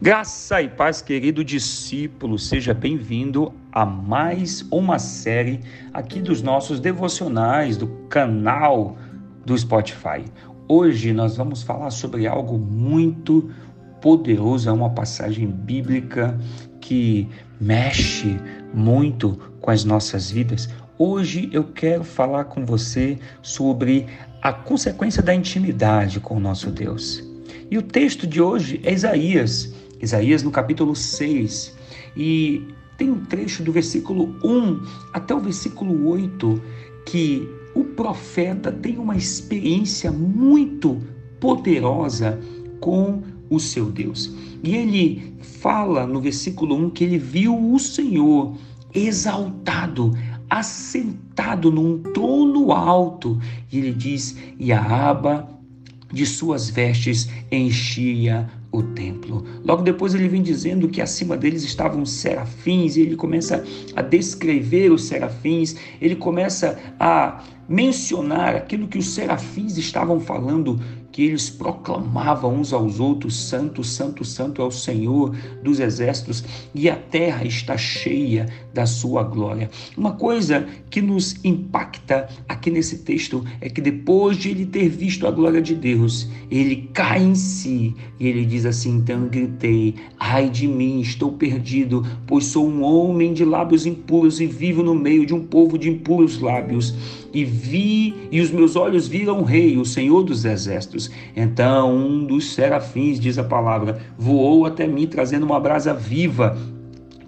[0.00, 5.58] Graça e paz, querido discípulo, seja bem-vindo a mais uma série
[5.92, 8.96] aqui dos nossos devocionais do canal
[9.44, 10.24] do Spotify.
[10.68, 13.50] Hoje nós vamos falar sobre algo muito
[14.00, 16.38] poderoso, é uma passagem bíblica
[16.80, 17.28] que
[17.60, 18.38] mexe
[18.72, 20.68] muito com as nossas vidas.
[20.96, 24.06] Hoje eu quero falar com você sobre
[24.40, 27.20] a consequência da intimidade com o nosso Deus.
[27.68, 31.76] E o texto de hoje é Isaías Isaías no capítulo 6.
[32.16, 32.66] E
[32.96, 36.60] tem um trecho do versículo 1 até o versículo 8
[37.06, 41.00] que o profeta tem uma experiência muito
[41.40, 42.40] poderosa
[42.80, 44.32] com o seu Deus.
[44.62, 48.56] E ele fala no versículo 1 que ele viu o Senhor
[48.92, 50.12] exaltado,
[50.50, 53.38] assentado num trono alto.
[53.70, 55.48] E ele diz: E a aba
[56.12, 59.44] de suas vestes enchia o templo.
[59.64, 63.64] Logo depois ele vem dizendo que acima deles estavam serafins e ele começa
[63.96, 70.80] a descrever os serafins, ele começa a mencionar aquilo que os serafins estavam falando
[71.18, 76.88] que eles proclamavam uns aos outros: Santo, Santo, Santo é o Senhor dos exércitos, e
[76.88, 79.68] a terra está cheia da sua glória.
[79.96, 85.26] Uma coisa que nos impacta aqui nesse texto é que depois de ele ter visto
[85.26, 90.48] a glória de Deus, ele cai em si e ele diz assim: Então gritei, ai
[90.48, 95.26] de mim, estou perdido, pois sou um homem de lábios impuros e vivo no meio
[95.26, 96.94] de um povo de impuros lábios.
[97.32, 101.07] E vi, e os meus olhos viram o Rei, o Senhor dos exércitos.
[101.36, 106.56] Então um dos serafins, diz a palavra, voou até mim trazendo uma brasa viva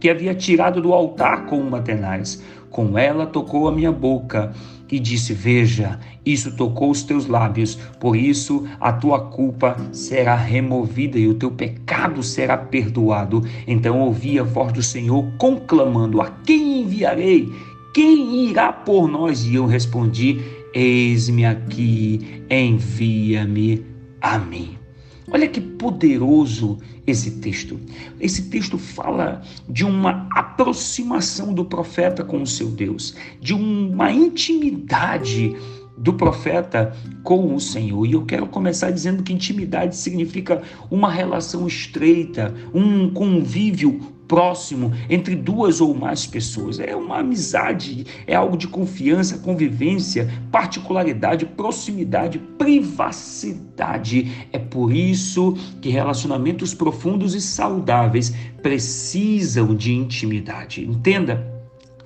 [0.00, 2.42] que havia tirado do altar com uma tenaz.
[2.70, 4.52] Com ela tocou a minha boca
[4.90, 11.18] e disse: Veja, isso tocou os teus lábios, por isso a tua culpa será removida
[11.18, 13.44] e o teu pecado será perdoado.
[13.66, 17.52] Então ouvi a voz do Senhor conclamando: A quem enviarei?
[17.92, 19.44] Quem irá por nós?
[19.44, 20.40] E eu respondi:
[20.72, 23.84] Eis-me aqui, envia-me
[24.20, 24.78] a mim.
[25.32, 27.78] Olha que poderoso esse texto.
[28.20, 35.54] Esse texto fala de uma aproximação do profeta com o seu Deus, de uma intimidade
[36.00, 38.06] do profeta com o Senhor.
[38.06, 45.34] E eu quero começar dizendo que intimidade significa uma relação estreita, um convívio próximo entre
[45.34, 46.78] duas ou mais pessoas.
[46.78, 54.30] É uma amizade, é algo de confiança, convivência, particularidade, proximidade, privacidade.
[54.52, 60.84] É por isso que relacionamentos profundos e saudáveis precisam de intimidade.
[60.84, 61.49] Entenda?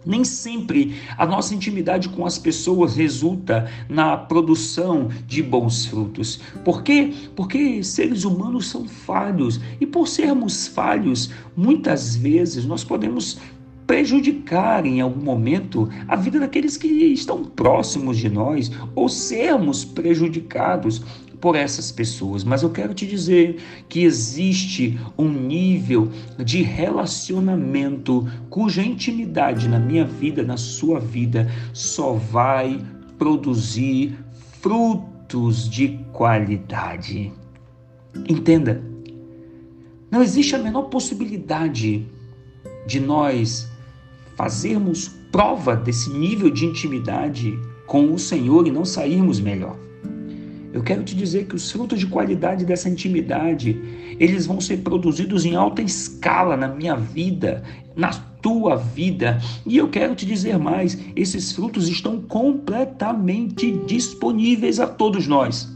[0.04, 6.41] Nem sempre a nossa intimidade com as pessoas resulta na produção de bons frutos.
[6.65, 7.12] Por quê?
[7.34, 13.38] Porque seres humanos são falhos e por sermos falhos, muitas vezes nós podemos
[13.87, 21.03] prejudicar em algum momento a vida daqueles que estão próximos de nós ou sermos prejudicados
[21.41, 26.09] por essas pessoas, mas eu quero te dizer que existe um nível
[26.43, 32.83] de relacionamento cuja intimidade na minha vida, na sua vida, só vai
[33.19, 34.19] produzir
[34.62, 37.31] frutos de qualidade.
[38.27, 38.83] Entenda,
[40.11, 42.06] não existe a menor possibilidade
[42.87, 43.71] de nós
[44.37, 49.77] fazermos prova desse nível de intimidade com o Senhor e não sairmos melhor.
[50.72, 53.81] Eu quero te dizer que os frutos de qualidade dessa intimidade,
[54.19, 57.62] eles vão ser produzidos em alta escala na minha vida,
[57.95, 59.41] na tua vida.
[59.65, 65.72] E eu quero te dizer mais, esses frutos estão completamente disponíveis a todos nós.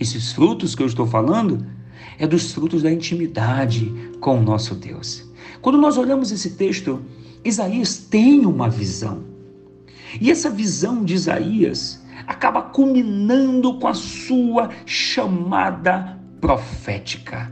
[0.00, 1.64] Esses frutos que eu estou falando
[2.18, 5.24] é dos frutos da intimidade com o nosso Deus.
[5.62, 7.00] Quando nós olhamos esse texto,
[7.44, 9.24] Isaías tem uma visão.
[10.20, 17.50] E essa visão de Isaías acaba culminando com a sua chamada profética.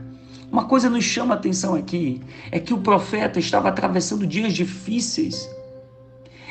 [0.51, 2.21] Uma coisa nos chama a atenção aqui
[2.51, 5.47] é que o profeta estava atravessando dias difíceis.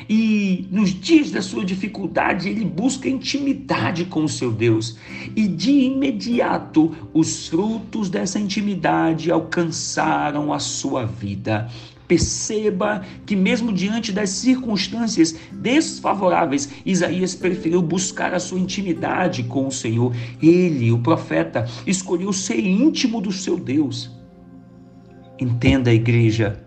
[0.08, 4.96] E nos dias da sua dificuldade, ele busca intimidade com o seu Deus.
[5.34, 11.70] E de imediato, os frutos dessa intimidade alcançaram a sua vida.
[12.06, 19.72] Perceba que, mesmo diante das circunstâncias desfavoráveis, Isaías preferiu buscar a sua intimidade com o
[19.72, 20.16] Senhor.
[20.42, 24.10] Ele, o profeta, escolheu ser íntimo do seu Deus.
[25.38, 26.64] Entenda, igreja,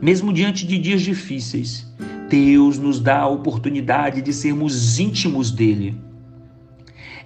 [0.00, 1.90] mesmo diante de dias difíceis,
[2.28, 6.05] Deus nos dá a oportunidade de sermos íntimos dele.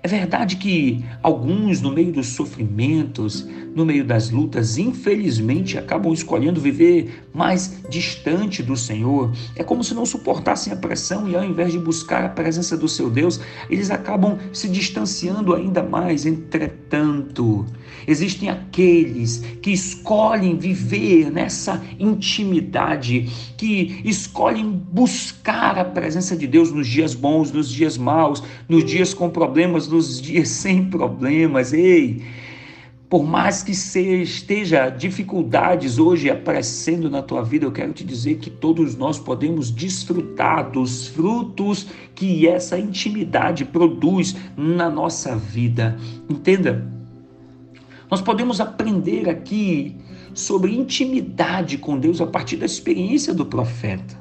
[0.03, 6.59] É verdade que alguns, no meio dos sofrimentos, no meio das lutas, infelizmente acabam escolhendo
[6.59, 9.31] viver mais distante do Senhor.
[9.55, 12.89] É como se não suportassem a pressão e, ao invés de buscar a presença do
[12.89, 16.25] seu Deus, eles acabam se distanciando ainda mais.
[16.25, 17.67] Entretanto,
[18.07, 26.89] existem aqueles que escolhem viver nessa intimidade, que escolhem buscar a presença de Deus nos
[26.89, 31.73] dias bons, nos dias maus, nos dias com problemas, nos dias sem problemas.
[31.73, 32.23] Ei!
[33.11, 38.49] Por mais que esteja dificuldades hoje aparecendo na tua vida, eu quero te dizer que
[38.49, 45.99] todos nós podemos desfrutar dos frutos que essa intimidade produz na nossa vida.
[46.29, 46.87] Entenda?
[48.09, 49.97] Nós podemos aprender aqui
[50.33, 54.20] sobre intimidade com Deus a partir da experiência do profeta.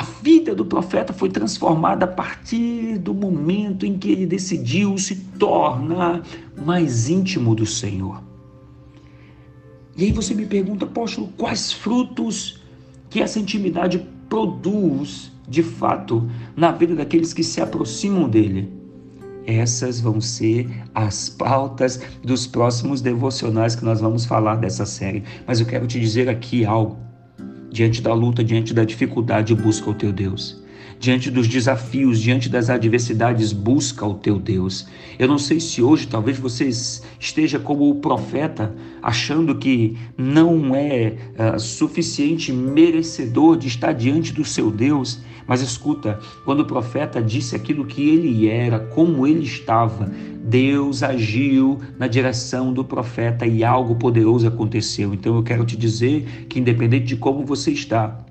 [0.00, 5.14] A vida do profeta foi transformada a partir do momento em que ele decidiu se
[5.38, 6.22] tornar
[6.56, 8.22] mais íntimo do Senhor.
[9.94, 12.62] E aí você me pergunta, apóstolo, quais frutos
[13.10, 16.26] que essa intimidade produz de fato
[16.56, 18.72] na vida daqueles que se aproximam dele?
[19.46, 25.24] Essas vão ser as pautas dos próximos devocionais que nós vamos falar dessa série.
[25.46, 27.09] Mas eu quero te dizer aqui algo
[27.70, 30.60] diante da luta, diante da dificuldade, busca o teu Deus.
[30.98, 34.86] Diante dos desafios, diante das adversidades, busca o teu Deus.
[35.18, 36.68] Eu não sei se hoje talvez você
[37.18, 41.14] esteja como o profeta, achando que não é
[41.54, 45.22] uh, suficiente merecedor de estar diante do seu Deus.
[45.50, 50.08] Mas escuta, quando o profeta disse aquilo que ele era, como ele estava,
[50.44, 55.12] Deus agiu na direção do profeta e algo poderoso aconteceu.
[55.12, 58.24] Então eu quero te dizer que, independente de como você está,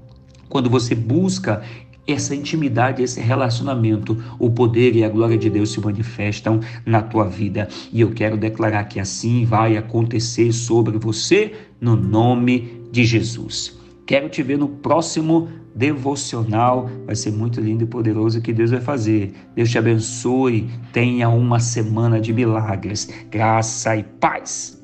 [0.47, 1.61] quando você busca
[2.07, 7.25] essa intimidade, esse relacionamento, o poder e a glória de Deus se manifestam na tua
[7.25, 7.67] vida.
[7.91, 11.51] E eu quero declarar que assim vai acontecer sobre você,
[11.81, 13.77] no nome de Jesus.
[14.05, 16.89] Quero te ver no próximo devocional.
[17.05, 19.33] Vai ser muito lindo e poderoso que Deus vai fazer.
[19.55, 20.69] Deus te abençoe.
[20.91, 24.81] Tenha uma semana de milagres, graça e paz.